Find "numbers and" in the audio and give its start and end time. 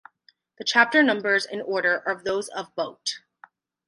1.03-1.61